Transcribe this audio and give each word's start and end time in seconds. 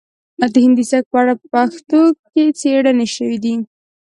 د 0.53 0.53
هندي 0.63 0.85
سبک 0.91 1.05
په 1.11 1.17
اړه 1.21 1.33
په 1.39 1.45
پښتو 1.53 2.01
کې 2.31 2.43
څیړنې 2.59 3.07
شوي 3.15 3.37
دي 3.45 3.55